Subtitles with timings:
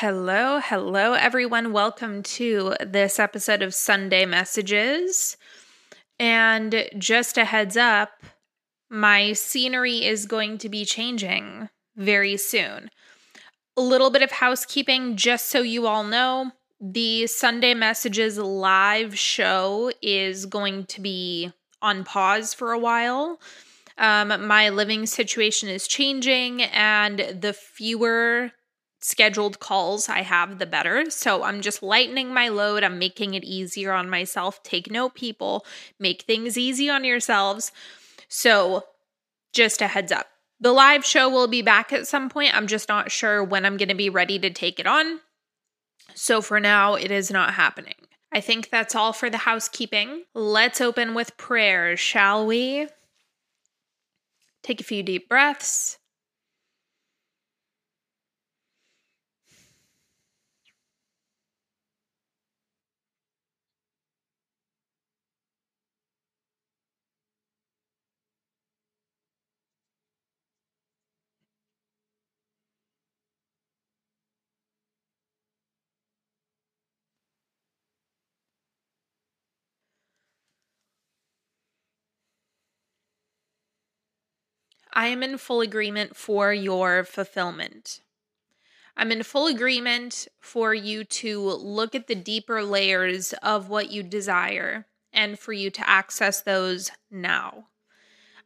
[0.00, 1.72] Hello, hello, everyone.
[1.72, 5.38] Welcome to this episode of Sunday Messages.
[6.18, 8.10] And just a heads up,
[8.90, 12.90] my scenery is going to be changing very soon.
[13.74, 19.90] A little bit of housekeeping, just so you all know the Sunday Messages live show
[20.02, 23.40] is going to be on pause for a while.
[23.96, 28.52] Um, my living situation is changing, and the fewer
[29.00, 31.10] scheduled calls I have, the better.
[31.10, 32.82] So I'm just lightening my load.
[32.82, 34.62] I'm making it easier on myself.
[34.62, 35.64] Take note, people.
[35.98, 37.72] Make things easy on yourselves.
[38.28, 38.84] So,
[39.52, 40.26] just a heads up.
[40.58, 42.56] The live show will be back at some point.
[42.56, 45.20] I'm just not sure when I'm going to be ready to take it on.
[46.14, 47.94] So, for now, it is not happening.
[48.32, 50.24] I think that's all for the housekeeping.
[50.34, 52.88] Let's open with prayer, shall we?
[54.62, 55.98] Take a few deep breaths.
[84.96, 88.00] I am in full agreement for your fulfillment.
[88.96, 94.02] I'm in full agreement for you to look at the deeper layers of what you
[94.02, 97.66] desire and for you to access those now.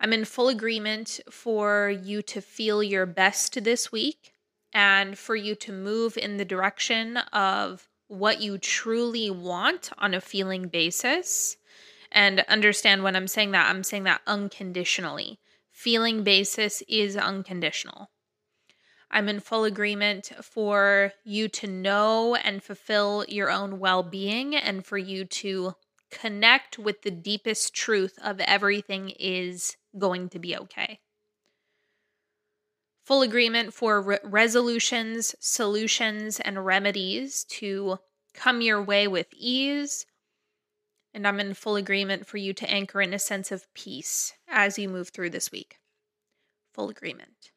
[0.01, 4.33] I'm in full agreement for you to feel your best this week
[4.73, 10.21] and for you to move in the direction of what you truly want on a
[10.21, 11.59] feeling basis.
[12.11, 15.39] And understand when I'm saying that, I'm saying that unconditionally
[15.81, 18.11] feeling basis is unconditional.
[19.11, 24.85] I'm in full agreement for you to know and fulfill your own well being and
[24.85, 25.73] for you to
[26.11, 31.01] connect with the deepest truth of everything is going to be okay.
[33.07, 37.97] Full agreement for re- resolutions, solutions, and remedies to
[38.35, 40.05] come your way with ease
[41.13, 44.79] and I'm in full agreement for you to anchor in a sense of peace as
[44.79, 45.79] you move through this week.
[46.73, 47.51] Full agreement.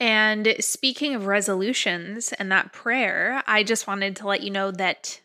[0.00, 5.20] And speaking of resolutions and that prayer, I just wanted to let you know that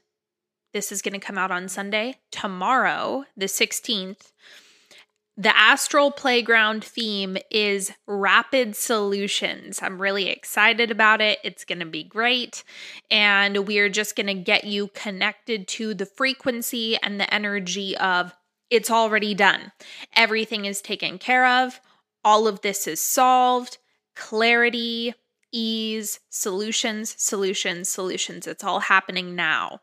[0.74, 2.18] this is going to come out on Sunday.
[2.30, 4.32] Tomorrow, the 16th,
[5.40, 9.80] the Astral Playground theme is rapid solutions.
[9.84, 11.38] I'm really excited about it.
[11.44, 12.64] It's going to be great.
[13.12, 18.34] And we're just going to get you connected to the frequency and the energy of
[18.72, 19.72] it's already done.
[20.16, 21.80] Everything is taken care of.
[22.26, 23.78] All of this is solved.
[24.16, 25.14] Clarity,
[25.52, 28.48] ease, solutions, solutions, solutions.
[28.48, 29.82] It's all happening now.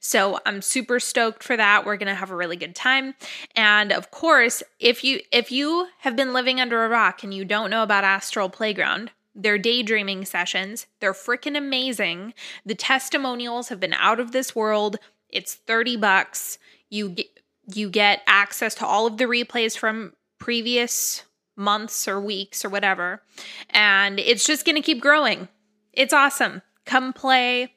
[0.00, 1.84] So I'm super stoked for that.
[1.84, 3.14] We're going to have a really good time.
[3.54, 7.44] And of course, if you if you have been living under a rock and you
[7.44, 12.34] don't know about Astral Playground, their daydreaming sessions, they're freaking amazing.
[12.64, 14.96] The testimonials have been out of this world.
[15.28, 16.58] It's 30 bucks.
[16.88, 17.26] You get
[17.74, 21.24] you get access to all of the replays from previous
[21.56, 23.22] months or weeks or whatever.
[23.70, 25.48] And it's just going to keep growing.
[25.92, 26.62] It's awesome.
[26.84, 27.72] Come play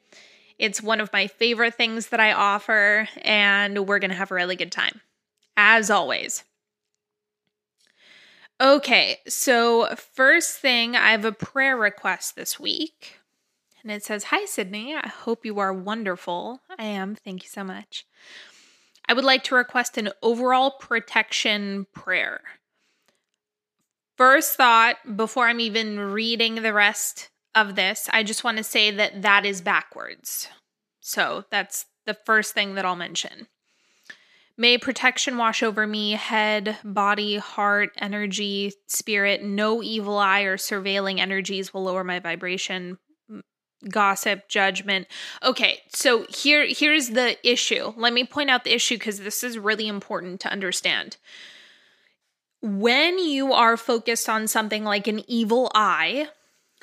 [0.60, 4.36] it's one of my favorite things that I offer, and we're going to have a
[4.36, 5.02] really good time,
[5.58, 6.44] as always.
[8.62, 13.20] Okay, so first thing, I have a prayer request this week.
[13.82, 14.94] And it says, Hi, Sydney.
[14.94, 16.60] I hope you are wonderful.
[16.78, 17.16] I am.
[17.16, 18.06] Thank you so much.
[19.08, 22.42] I would like to request an overall protection prayer.
[24.18, 28.92] First thought, before I'm even reading the rest of this, I just want to say
[28.92, 30.48] that that is backwards.
[31.02, 33.48] So that's the first thing that I'll mention.
[34.58, 39.42] May protection wash over me, head, body, heart, energy, spirit.
[39.42, 42.98] No evil eye or surveilling energies will lower my vibration.
[43.90, 45.08] Gossip, judgment.
[45.42, 47.94] Okay, so here here's the issue.
[47.96, 51.16] Let me point out the issue because this is really important to understand
[52.62, 56.28] when you are focused on something like an evil eye,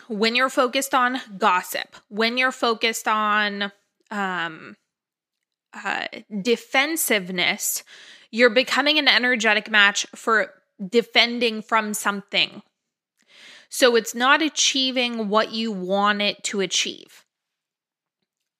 [0.08, 3.73] when you're focused on gossip, when you're focused on
[4.11, 4.76] um,
[5.73, 6.06] uh,
[6.43, 7.85] defensiveness,
[8.31, 10.53] you're becoming an energetic match for
[10.88, 12.62] defending from something.
[13.69, 17.25] So it's not achieving what you want it to achieve.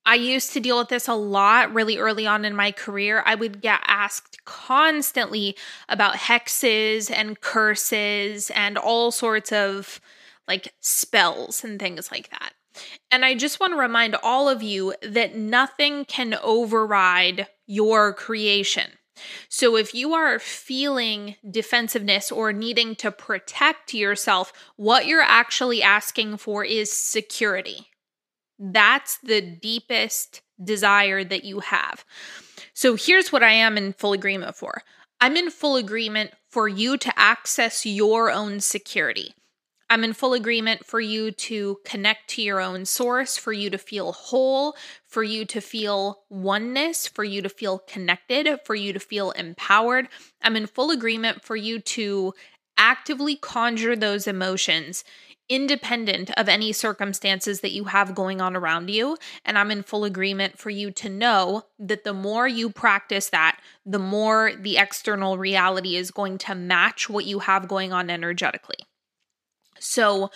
[0.05, 3.23] I used to deal with this a lot really early on in my career.
[3.27, 5.57] I would get asked constantly
[5.89, 10.01] about hexes and curses and all sorts of
[10.49, 12.53] like spells and things like that.
[13.11, 18.93] And I just want to remind all of you that nothing can override your creation.
[19.49, 26.37] So if you are feeling defensiveness or needing to protect yourself, what you're actually asking
[26.37, 27.89] for is security.
[28.59, 32.05] That's the deepest desire that you have.
[32.75, 34.83] So here's what I am in full agreement for
[35.21, 39.35] I'm in full agreement for you to access your own security.
[39.89, 43.79] I'm in full agreement for you to connect to your own source, for you to
[43.79, 48.99] feel whole, for you to feel oneness, for you to feel connected, for you to
[48.99, 50.09] feel empowered.
[50.43, 52.35] I'm in full agreement for you to
[52.77, 55.05] actively conjure those emotions
[55.49, 59.17] independent of any circumstances that you have going on around you.
[59.45, 63.61] And I'm in full agreement for you to know that the more you practice that,
[63.85, 68.79] the more the external reality is going to match what you have going on energetically.
[69.79, 70.31] So,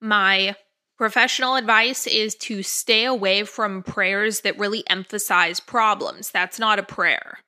[0.00, 0.56] my
[0.96, 6.30] professional advice is to stay away from prayers that really emphasize problems.
[6.30, 7.38] That's not a prayer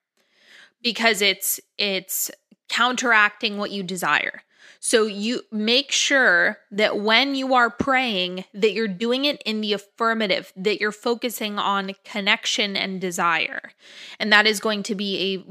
[0.82, 2.30] because it's it's
[2.68, 4.42] counteracting what you desire.
[4.80, 9.72] So you make sure that when you are praying that you're doing it in the
[9.72, 13.70] affirmative, that you're focusing on connection and desire.
[14.18, 15.44] And that is going to be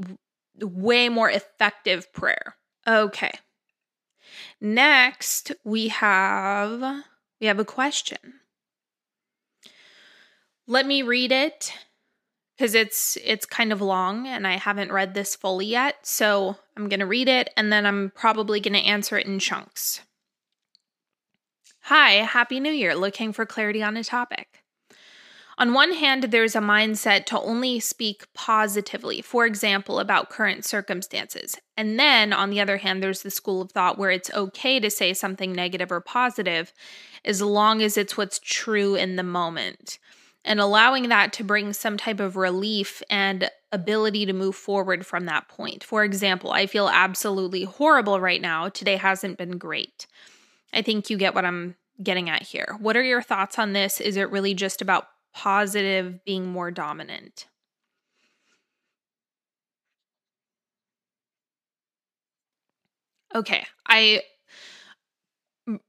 [0.60, 2.54] a way more effective prayer.
[2.86, 3.32] Okay.
[4.60, 7.04] Next, we have
[7.40, 8.40] we have a question.
[10.66, 11.72] Let me read it
[12.56, 16.06] because it's it's kind of long and I haven't read this fully yet.
[16.06, 19.38] So, I'm going to read it and then I'm probably going to answer it in
[19.38, 20.00] chunks.
[21.82, 22.94] Hi, happy new year.
[22.94, 24.63] Looking for clarity on a topic.
[25.56, 31.56] On one hand, there's a mindset to only speak positively, for example, about current circumstances.
[31.76, 34.90] And then, on the other hand, there's the school of thought where it's okay to
[34.90, 36.72] say something negative or positive
[37.24, 39.98] as long as it's what's true in the moment.
[40.44, 45.24] And allowing that to bring some type of relief and ability to move forward from
[45.26, 45.82] that point.
[45.82, 48.68] For example, I feel absolutely horrible right now.
[48.68, 50.06] Today hasn't been great.
[50.72, 52.76] I think you get what I'm getting at here.
[52.78, 54.00] What are your thoughts on this?
[54.00, 57.46] Is it really just about positive being more dominant.
[63.34, 64.22] Okay, I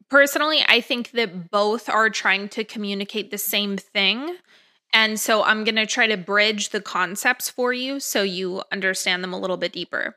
[0.09, 4.37] personally I think that both are trying to communicate the same thing.
[4.93, 9.23] And so I'm going to try to bridge the concepts for you so you understand
[9.23, 10.15] them a little bit deeper.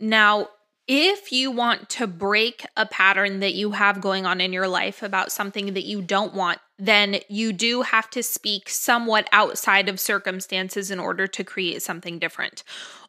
[0.00, 0.48] Now,
[0.88, 5.02] if you want to break a pattern that you have going on in your life
[5.02, 10.00] about something that you don't want, then you do have to speak somewhat outside of
[10.00, 12.64] circumstances in order to create something different.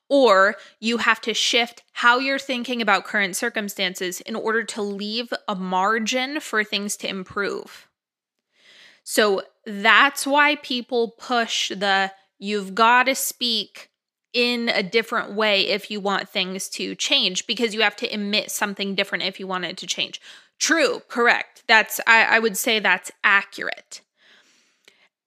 [0.10, 5.34] Or you have to shift how you're thinking about current circumstances in order to leave
[5.48, 7.88] a margin for things to improve.
[9.04, 13.90] So that's why people push the you've got to speak
[14.34, 18.52] in a different way if you want things to change because you have to emit
[18.52, 20.20] something different if you want it to change.
[20.60, 21.64] True, correct.
[21.68, 24.02] That's I, I would say that's accurate.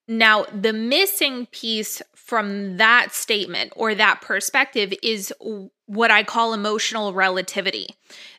[0.08, 5.32] Now, the missing piece from that statement or that perspective is
[5.86, 7.88] what I call emotional relativity.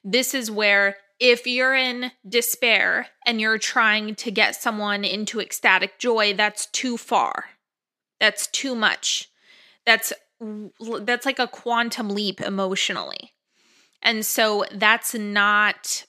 [0.04, 6.00] This is where if you're in despair and you're trying to get someone into ecstatic
[6.00, 7.46] joy, that's too far.
[8.20, 9.30] That's too much.
[9.86, 13.34] That's that's like a quantum leap emotionally.
[14.02, 16.06] And so that's not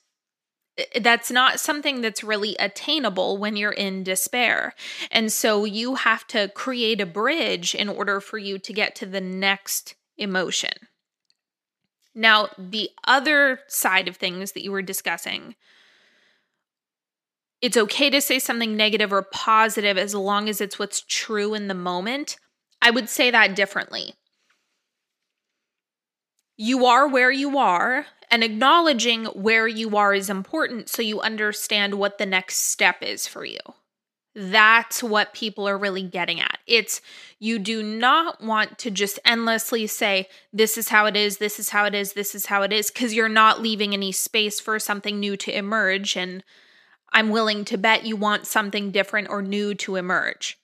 [1.00, 4.74] that's not something that's really attainable when you're in despair.
[5.10, 9.06] And so you have to create a bridge in order for you to get to
[9.06, 10.70] the next emotion.
[12.14, 15.54] Now, the other side of things that you were discussing,
[17.60, 21.68] it's okay to say something negative or positive as long as it's what's true in
[21.68, 22.36] the moment.
[22.80, 24.14] I would say that differently.
[26.56, 31.94] You are where you are, and acknowledging where you are is important so you understand
[31.94, 33.58] what the next step is for you.
[34.34, 36.58] That's what people are really getting at.
[36.66, 37.00] It's
[37.40, 41.70] you do not want to just endlessly say, This is how it is, this is
[41.70, 44.78] how it is, this is how it is, because you're not leaving any space for
[44.78, 46.16] something new to emerge.
[46.16, 46.44] And
[47.12, 50.58] I'm willing to bet you want something different or new to emerge.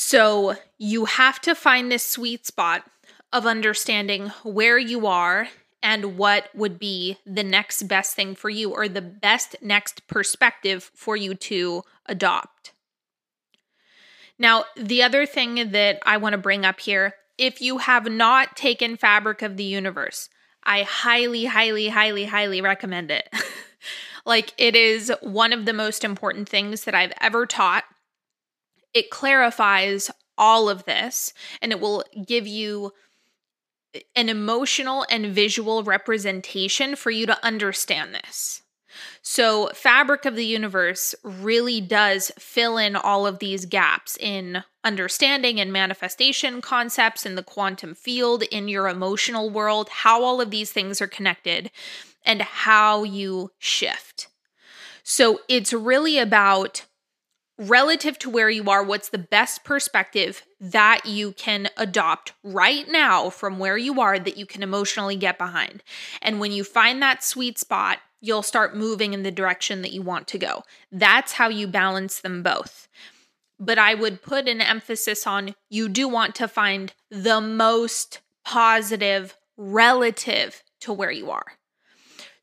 [0.00, 2.84] So you have to find this sweet spot
[3.32, 5.48] of understanding where you are
[5.82, 10.92] and what would be the next best thing for you or the best next perspective
[10.94, 12.74] for you to adopt.
[14.38, 18.56] Now, the other thing that I want to bring up here if you have not
[18.56, 20.28] taken Fabric of the Universe,
[20.62, 23.28] I highly, highly, highly, highly recommend it.
[24.26, 27.84] Like, it is one of the most important things that I've ever taught.
[28.94, 32.92] It clarifies all of this and it will give you
[34.14, 38.62] an emotional and visual representation for you to understand this.
[39.22, 45.60] So, Fabric of the Universe really does fill in all of these gaps in understanding
[45.60, 50.72] and manifestation concepts in the quantum field, in your emotional world, how all of these
[50.72, 51.70] things are connected,
[52.24, 54.28] and how you shift.
[55.04, 56.84] So, it's really about
[57.58, 63.30] relative to where you are, what's the best perspective that you can adopt right now
[63.30, 65.82] from where you are that you can emotionally get behind.
[66.22, 70.02] And when you find that sweet spot, you'll start moving in the direction that you
[70.02, 70.62] want to go.
[70.90, 72.88] That's how you balance them both.
[73.60, 79.36] But I would put an emphasis on you do want to find the most positive
[79.56, 81.58] relative to where you are.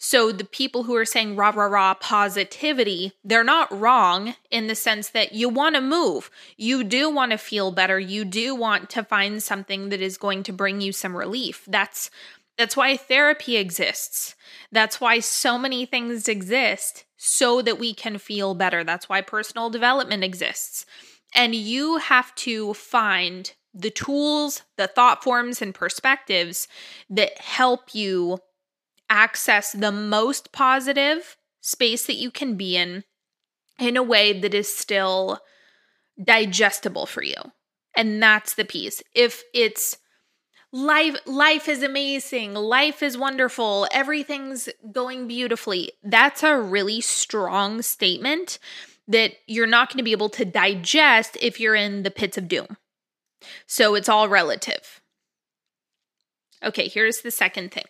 [0.07, 4.75] So the people who are saying rah, rah, rah, positivity, they're not wrong in the
[4.75, 6.29] sense that you want to move.
[6.57, 7.99] You do want to feel better.
[7.99, 11.65] You do want to find something that is going to bring you some relief.
[11.67, 12.11] That's
[12.55, 14.35] that's why therapy exists.
[14.71, 18.83] That's why so many things exist so that we can feel better.
[18.83, 20.85] That's why personal development exists.
[21.33, 26.67] And you have to find the tools, the thought forms, and perspectives
[27.09, 28.37] that help you
[29.09, 33.03] access the most positive space that you can be in
[33.79, 35.39] in a way that is still
[36.23, 37.35] digestible for you.
[37.95, 39.01] And that's the piece.
[39.13, 39.97] If it's
[40.75, 48.59] life life is amazing life is wonderful everything's going beautifully that's a really strong statement
[49.07, 52.49] that you're not going to be able to digest if you're in the pits of
[52.49, 52.75] doom
[53.65, 54.99] so it's all relative
[56.61, 57.85] okay here's the second thing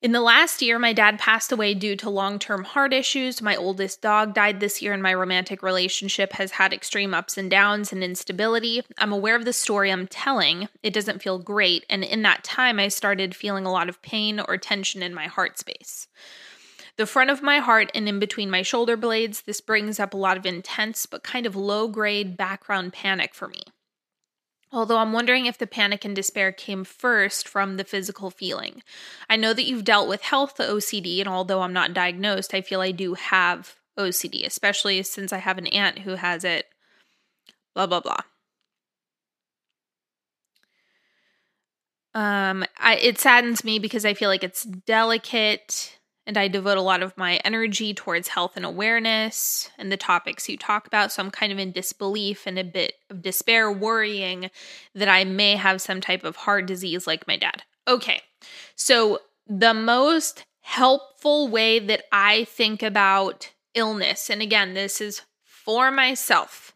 [0.00, 3.42] in the last year, my dad passed away due to long term heart issues.
[3.42, 7.50] My oldest dog died this year, and my romantic relationship has had extreme ups and
[7.50, 8.82] downs and instability.
[8.98, 10.68] I'm aware of the story I'm telling.
[10.84, 11.84] It doesn't feel great.
[11.90, 15.26] And in that time, I started feeling a lot of pain or tension in my
[15.26, 16.06] heart space.
[16.96, 20.18] The front of my heart and in between my shoulder blades, this brings up a
[20.18, 23.62] lot of intense but kind of low grade background panic for me.
[24.70, 28.82] Although I'm wondering if the panic and despair came first from the physical feeling.
[29.28, 32.80] I know that you've dealt with health OCD, and although I'm not diagnosed, I feel
[32.80, 36.66] I do have OCD, especially since I have an aunt who has it.
[37.74, 38.20] Blah, blah, blah.
[42.14, 45.97] Um, I, it saddens me because I feel like it's delicate
[46.28, 50.46] and I devote a lot of my energy towards health and awareness and the topics
[50.46, 51.10] you talk about.
[51.10, 54.50] So I'm kind of in disbelief and a bit of despair, worrying
[54.94, 57.62] that I may have some type of heart disease like my dad.
[57.88, 58.20] Okay,
[58.76, 65.90] so the most helpful way that I think about illness, and again, this is for
[65.90, 66.74] myself,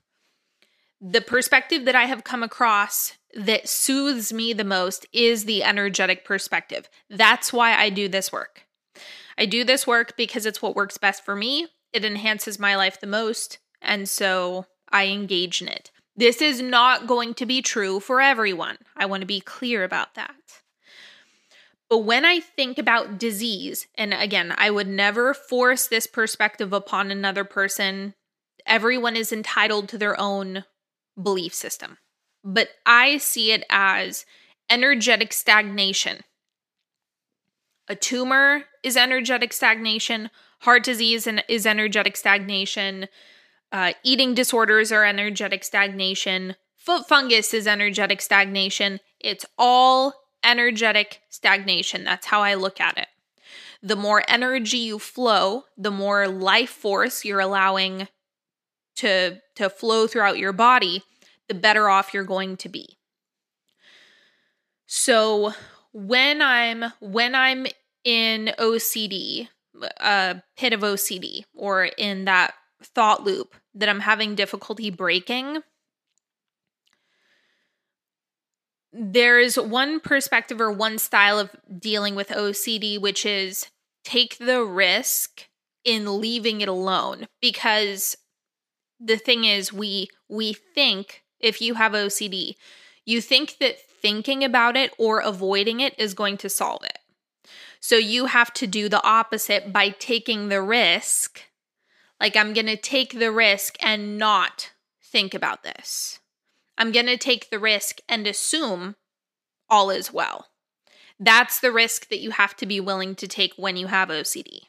[0.98, 6.24] the perspective that I have come across that soothes me the most is the energetic
[6.24, 6.88] perspective.
[7.10, 8.66] That's why I do this work.
[9.42, 11.66] I do this work because it's what works best for me.
[11.92, 13.58] It enhances my life the most.
[13.80, 15.90] And so I engage in it.
[16.14, 18.78] This is not going to be true for everyone.
[18.96, 20.36] I want to be clear about that.
[21.90, 27.10] But when I think about disease, and again, I would never force this perspective upon
[27.10, 28.14] another person.
[28.64, 30.62] Everyone is entitled to their own
[31.20, 31.98] belief system.
[32.44, 34.24] But I see it as
[34.70, 36.20] energetic stagnation.
[37.88, 40.30] A tumor is energetic stagnation.
[40.60, 43.08] Heart disease is energetic stagnation.
[43.72, 46.56] Uh, eating disorders are energetic stagnation.
[46.76, 49.00] Foot fungus is energetic stagnation.
[49.20, 52.04] It's all energetic stagnation.
[52.04, 53.08] That's how I look at it.
[53.82, 58.08] The more energy you flow, the more life force you're allowing
[58.96, 61.02] to, to flow throughout your body,
[61.48, 62.98] the better off you're going to be.
[64.86, 65.54] So,
[65.92, 67.66] when I'm when I'm
[68.04, 69.48] in OCD,
[69.80, 75.62] a uh, pit of OCD, or in that thought loop that I'm having difficulty breaking,
[78.92, 83.66] there is one perspective or one style of dealing with OCD, which is
[84.04, 85.48] take the risk
[85.84, 87.26] in leaving it alone.
[87.40, 88.16] Because
[88.98, 92.54] the thing is we we think if you have OCD
[93.04, 96.98] you think that thinking about it or avoiding it is going to solve it.
[97.80, 101.42] So you have to do the opposite by taking the risk.
[102.20, 106.20] Like, I'm going to take the risk and not think about this.
[106.78, 108.94] I'm going to take the risk and assume
[109.68, 110.46] all is well.
[111.18, 114.60] That's the risk that you have to be willing to take when you have OCD.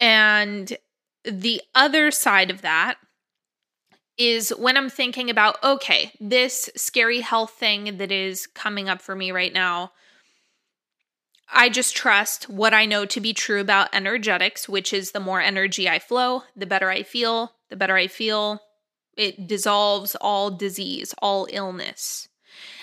[0.00, 0.76] And
[1.24, 2.98] the other side of that
[4.18, 9.14] is when I'm thinking about, okay, this scary health thing that is coming up for
[9.14, 9.92] me right now.
[11.52, 15.40] I just trust what I know to be true about energetics, which is the more
[15.40, 17.52] energy I flow, the better I feel.
[17.68, 18.60] The better I feel,
[19.16, 22.28] it dissolves all disease, all illness.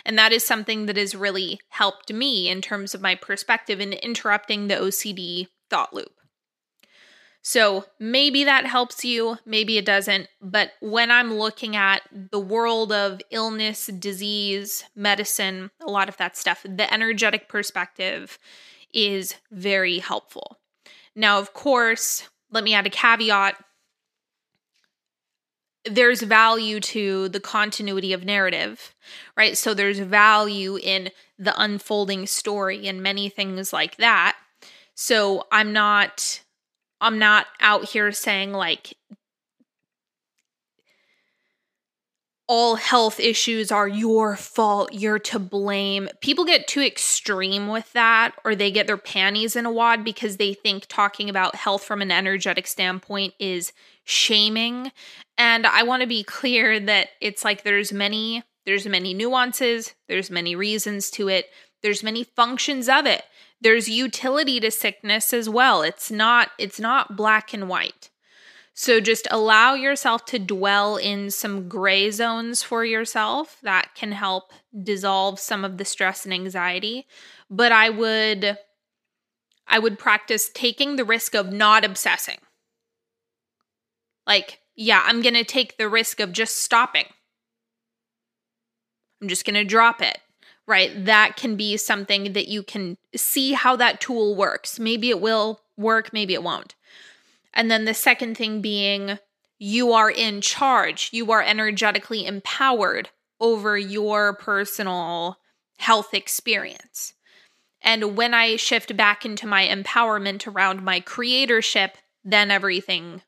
[0.05, 3.93] And that is something that has really helped me in terms of my perspective in
[3.93, 6.11] interrupting the OCD thought loop.
[7.45, 10.29] So maybe that helps you, maybe it doesn't.
[10.41, 16.37] But when I'm looking at the world of illness, disease, medicine, a lot of that
[16.37, 18.39] stuff, the energetic perspective
[18.93, 20.57] is very helpful.
[21.17, 23.55] Now, of course, let me add a caveat
[25.85, 28.95] there's value to the continuity of narrative,
[29.35, 29.57] right?
[29.57, 34.37] So there's value in the unfolding story and many things like that.
[34.95, 36.39] So I'm not
[37.03, 38.95] I'm not out here saying like
[42.47, 46.09] all health issues are your fault, you're to blame.
[46.21, 50.37] People get too extreme with that, or they get their panties in a wad because
[50.37, 53.71] they think talking about health from an energetic standpoint is
[54.03, 54.91] shaming.
[55.37, 60.31] And I want to be clear that it's like there's many there's many nuances, there's
[60.31, 61.47] many reasons to it,
[61.81, 63.23] there's many functions of it.
[63.63, 65.81] There's utility to sickness as well.
[65.81, 68.09] It's not it's not black and white.
[68.73, 74.51] So just allow yourself to dwell in some gray zones for yourself that can help
[74.83, 77.07] dissolve some of the stress and anxiety.
[77.49, 78.57] But I would
[79.67, 82.39] I would practice taking the risk of not obsessing.
[84.27, 87.05] Like, yeah, I'm going to take the risk of just stopping.
[89.21, 90.19] I'm just going to drop it,
[90.67, 91.05] right?
[91.05, 94.79] That can be something that you can see how that tool works.
[94.79, 96.75] Maybe it will work, maybe it won't.
[97.53, 99.19] And then the second thing being,
[99.59, 105.37] you are in charge, you are energetically empowered over your personal
[105.77, 107.13] health experience.
[107.81, 111.91] And when I shift back into my empowerment around my creatorship,
[112.23, 113.21] then everything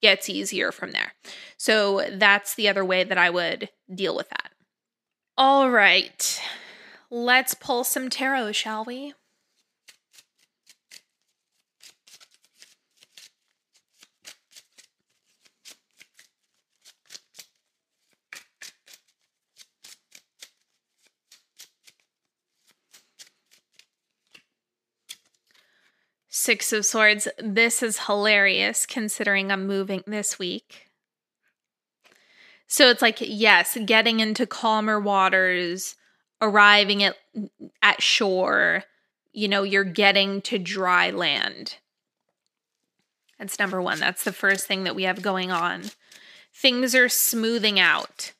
[0.00, 1.12] gets easier from there.
[1.56, 4.50] So that's the other way that I would deal with that.
[5.36, 6.40] All right,
[7.12, 9.12] let's pull some tarot, shall we?
[26.30, 27.28] Six of Swords.
[27.38, 30.88] This is hilarious considering I'm moving this week.
[32.66, 35.94] So it's like, yes, getting into calmer waters,
[36.42, 37.16] arriving at
[37.80, 38.84] at shore,
[39.32, 41.76] you know, you're getting to dry land.
[43.38, 43.98] That's number 1.
[43.98, 45.84] That's the first thing that we have going on.
[46.54, 48.32] Things are smoothing out.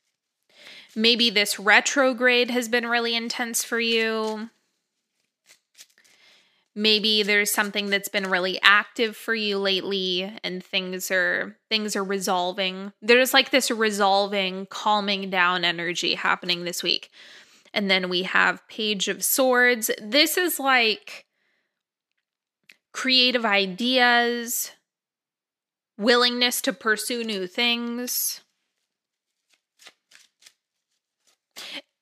[0.95, 4.51] Maybe this retrograde has been really intense for you
[6.75, 12.05] maybe there's something that's been really active for you lately and things are things are
[12.05, 17.11] resolving there's like this resolving calming down energy happening this week
[17.72, 19.90] and then we have page of swords.
[20.00, 21.26] This is like
[22.92, 24.72] creative ideas
[25.98, 28.40] willingness to pursue new things.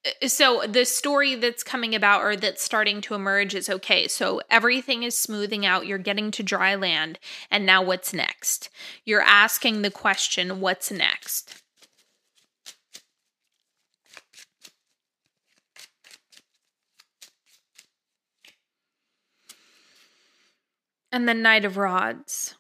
[0.04, 4.08] Uh, so the story that's coming about or that's starting to emerge is okay.
[4.08, 5.86] So everything is smoothing out.
[5.86, 7.18] You're getting to dry land.
[7.50, 8.70] And now what's next?
[9.04, 11.59] You're asking the question what's next
[21.12, 22.54] and the knight of rods.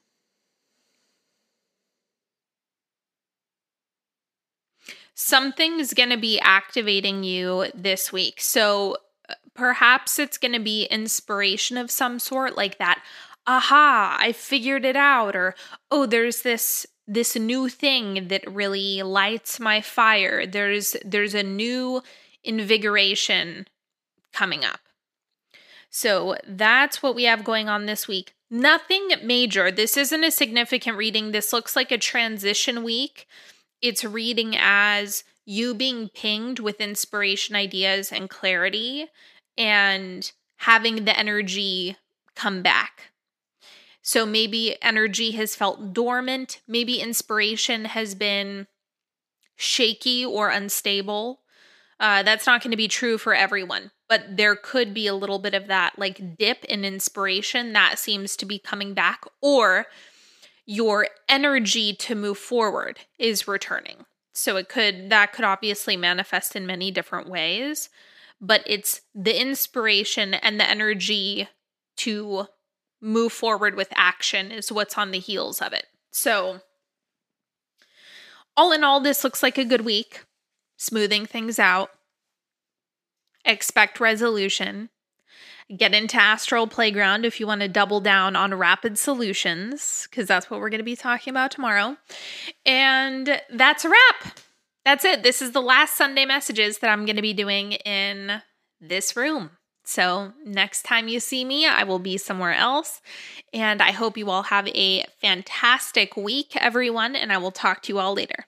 [5.14, 8.40] Something's going to be activating you this week.
[8.40, 8.96] So
[9.28, 13.02] uh, perhaps it's going to be inspiration of some sort like that
[13.46, 15.54] aha i figured it out or
[15.90, 20.46] oh there's this this new thing that really lights my fire.
[20.46, 22.02] There's there's a new
[22.44, 23.66] invigoration
[24.32, 24.78] coming up.
[25.90, 29.70] So that's what we have going on this week nothing major.
[29.70, 31.30] This isn't a significant reading.
[31.30, 33.26] This looks like a transition week.
[33.80, 39.06] It's reading as you being pinged with inspiration, ideas, and clarity,
[39.56, 41.96] and having the energy
[42.34, 43.10] come back.
[44.02, 48.66] So maybe energy has felt dormant, maybe inspiration has been
[49.56, 51.40] shaky or unstable.
[51.98, 55.38] Uh, that's not going to be true for everyone, but there could be a little
[55.38, 59.86] bit of that like dip in inspiration that seems to be coming back, or
[60.66, 64.04] your energy to move forward is returning.
[64.34, 67.88] So it could that could obviously manifest in many different ways,
[68.40, 71.48] but it's the inspiration and the energy
[71.98, 72.46] to
[73.00, 75.86] move forward with action is what's on the heels of it.
[76.10, 76.60] So
[78.56, 80.24] all in all this looks like a good week,
[80.76, 81.90] smoothing things out.
[83.44, 84.90] Expect resolution.
[85.76, 90.50] Get into Astral Playground if you want to double down on rapid solutions, because that's
[90.50, 91.96] what we're going to be talking about tomorrow.
[92.66, 94.38] And that's a wrap.
[94.84, 95.22] That's it.
[95.22, 98.42] This is the last Sunday messages that I'm going to be doing in
[98.80, 99.50] this room.
[99.84, 103.00] So, next time you see me, I will be somewhere else.
[103.52, 107.16] And I hope you all have a fantastic week, everyone.
[107.16, 108.46] And I will talk to you all later.